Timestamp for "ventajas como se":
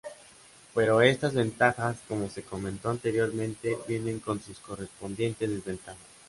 1.35-2.41